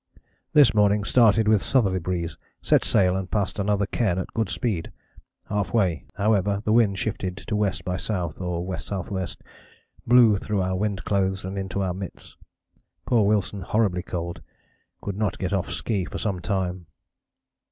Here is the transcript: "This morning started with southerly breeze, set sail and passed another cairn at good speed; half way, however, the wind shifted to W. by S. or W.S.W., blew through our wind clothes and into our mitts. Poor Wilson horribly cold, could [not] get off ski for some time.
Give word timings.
"This 0.53 0.73
morning 0.73 1.03
started 1.03 1.47
with 1.47 1.61
southerly 1.61 1.99
breeze, 1.99 2.35
set 2.59 2.83
sail 2.83 3.15
and 3.15 3.29
passed 3.29 3.59
another 3.59 3.85
cairn 3.85 4.17
at 4.17 4.33
good 4.33 4.49
speed; 4.49 4.91
half 5.47 5.75
way, 5.75 6.05
however, 6.15 6.59
the 6.65 6.73
wind 6.73 6.97
shifted 6.97 7.37
to 7.37 7.45
W. 7.45 7.71
by 7.85 7.93
S. 7.93 8.09
or 8.09 8.31
W.S.W., 8.33 9.25
blew 10.07 10.37
through 10.37 10.61
our 10.63 10.75
wind 10.75 11.03
clothes 11.05 11.45
and 11.45 11.55
into 11.55 11.83
our 11.83 11.93
mitts. 11.93 12.35
Poor 13.05 13.27
Wilson 13.27 13.61
horribly 13.61 14.01
cold, 14.01 14.41
could 15.01 15.15
[not] 15.17 15.37
get 15.37 15.53
off 15.53 15.69
ski 15.71 16.05
for 16.05 16.17
some 16.17 16.39
time. 16.39 16.87